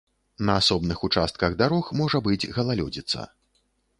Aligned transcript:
На 0.49 0.53
асобных 0.61 1.03
участках 1.07 1.59
дарог 1.59 1.91
можа 2.01 2.21
быць 2.29 2.49
галалёдзіца. 2.57 3.27